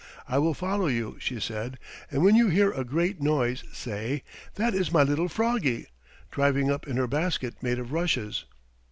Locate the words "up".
6.71-6.87